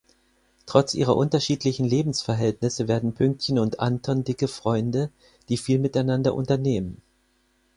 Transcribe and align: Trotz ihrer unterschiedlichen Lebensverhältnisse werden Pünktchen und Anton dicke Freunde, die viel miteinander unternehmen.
Trotz 0.65 0.95
ihrer 0.95 1.15
unterschiedlichen 1.15 1.85
Lebensverhältnisse 1.85 2.87
werden 2.87 3.13
Pünktchen 3.13 3.59
und 3.59 3.79
Anton 3.79 4.23
dicke 4.23 4.47
Freunde, 4.47 5.11
die 5.47 5.57
viel 5.57 5.77
miteinander 5.77 6.33
unternehmen. 6.33 7.03